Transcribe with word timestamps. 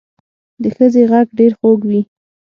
د 0.61 0.63
ښځې 0.75 1.03
غږ 1.11 1.27
ډېر 1.39 1.51
خوږ 1.59 1.79
وي 1.89 2.01